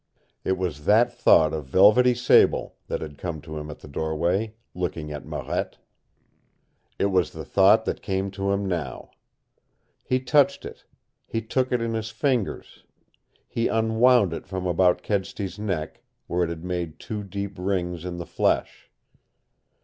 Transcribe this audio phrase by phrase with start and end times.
[0.43, 4.55] It was that thought of velvety sable that had come to him at the doorway,
[4.73, 5.77] looking at Marette.
[6.97, 9.11] It was the thought that came to him now.
[10.03, 10.85] He touched it;
[11.27, 12.83] he took it in his fingers;
[13.47, 18.17] he unwound it from about Kedsty's neck, where it had made two deep rings in
[18.17, 18.89] the flesh.